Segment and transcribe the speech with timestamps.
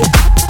[0.00, 0.49] yeah.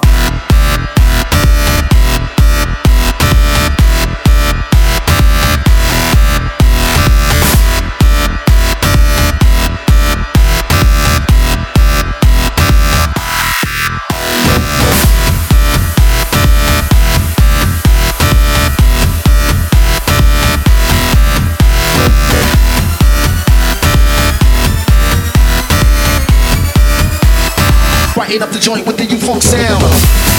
[28.21, 30.30] Brighten up the joint with the U-Funk sound.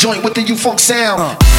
[0.00, 1.20] Joint with the U Funk sound.
[1.20, 1.49] Uh.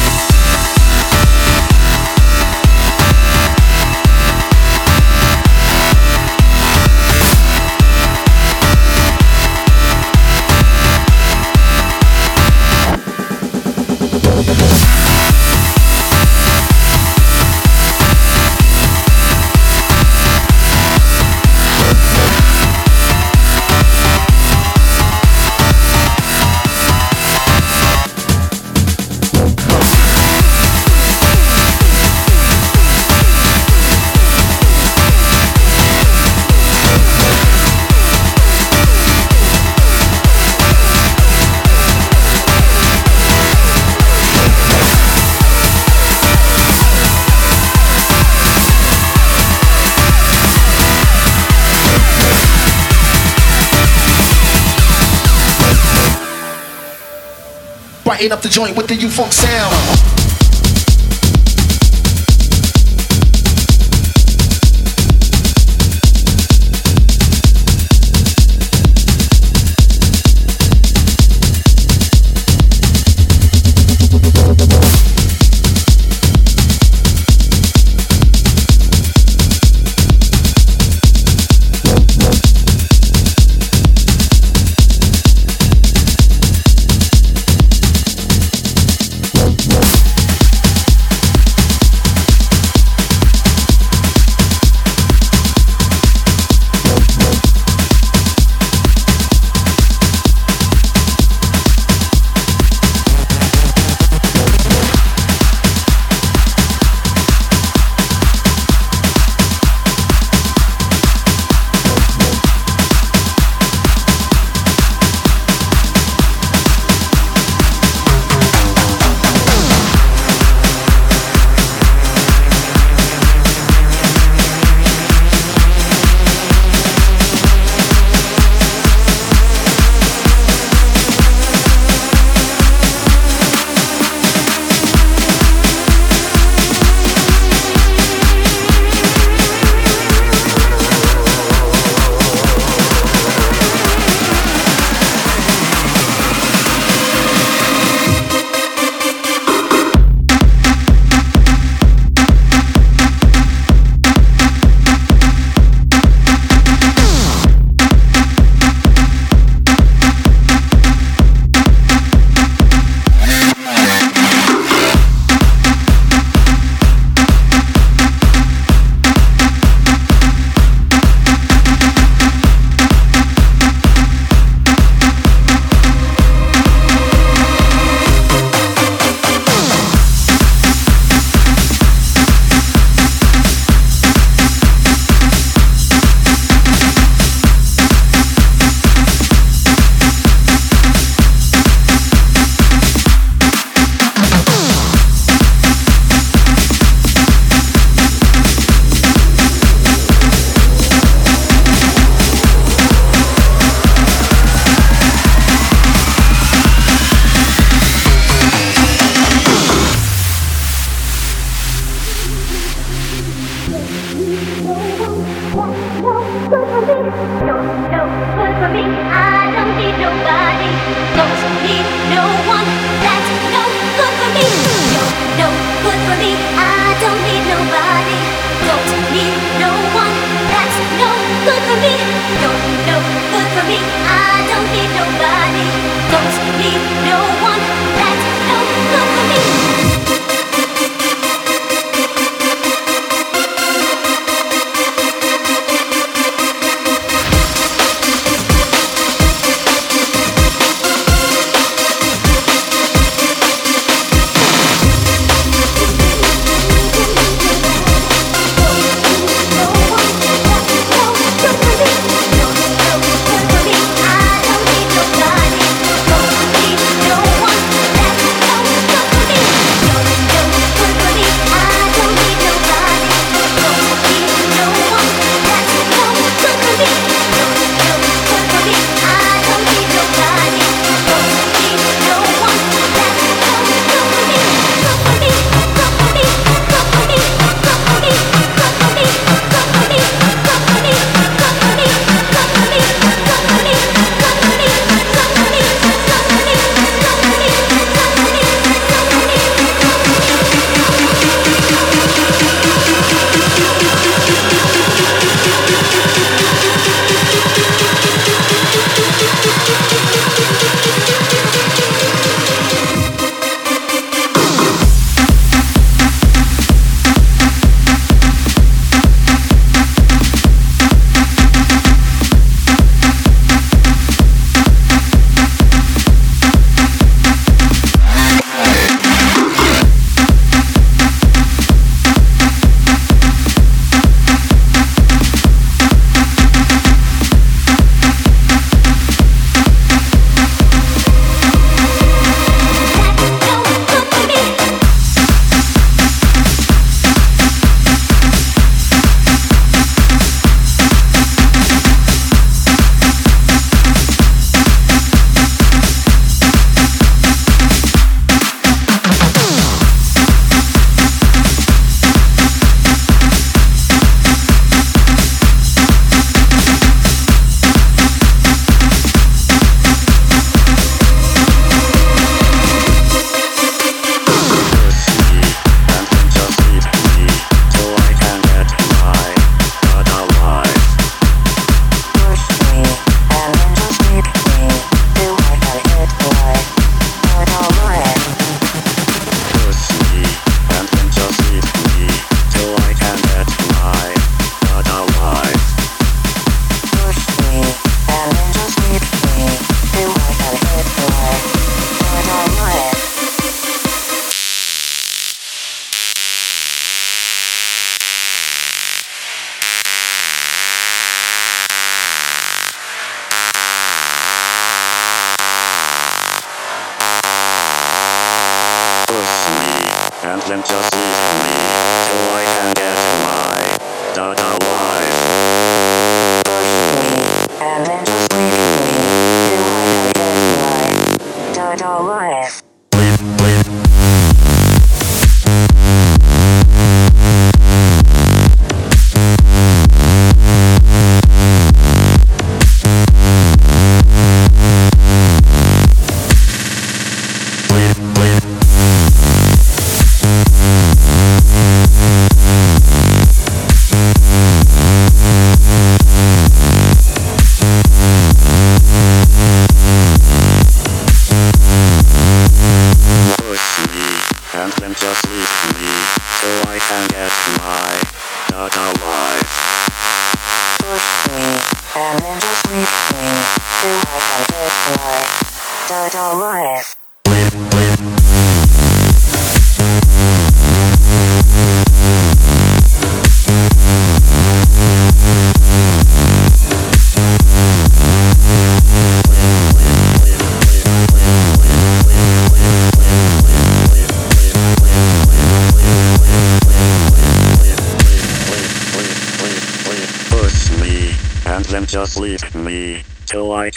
[58.32, 60.11] Up the joint with the U-Funk sound.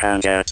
[0.06, 0.45] Can